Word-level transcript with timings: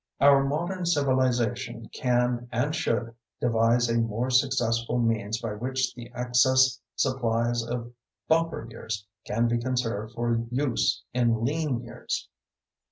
Our 0.19 0.43
modern 0.43 0.87
civilization 0.87 1.87
can 1.93 2.49
and 2.51 2.73
should 2.75 3.13
devise 3.39 3.87
a 3.87 3.99
more 3.99 4.31
successful 4.31 4.97
means 4.97 5.39
by 5.39 5.51
which 5.53 5.93
the 5.93 6.11
excess 6.15 6.79
supplies 6.95 7.61
of 7.63 7.93
bumper 8.27 8.67
years 8.67 9.05
can 9.27 9.47
be 9.47 9.59
conserved 9.59 10.15
for 10.15 10.43
use 10.49 11.03
in 11.13 11.45
lean 11.45 11.81
years. 11.83 12.27